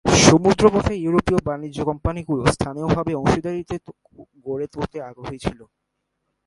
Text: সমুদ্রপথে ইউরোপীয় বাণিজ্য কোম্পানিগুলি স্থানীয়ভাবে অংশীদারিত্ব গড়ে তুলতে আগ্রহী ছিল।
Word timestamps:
সমুদ্রপথে 0.25 0.93
ইউরোপীয় 0.97 1.39
বাণিজ্য 1.47 1.79
কোম্পানিগুলি 1.89 2.43
স্থানীয়ভাবে 2.55 3.11
অংশীদারিত্ব 3.15 3.87
গড়ে 4.45 4.65
তুলতে 4.73 4.97
আগ্রহী 5.09 5.37
ছিল। 5.45 5.59